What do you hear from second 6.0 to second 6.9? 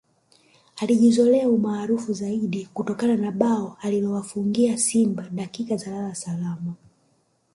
salama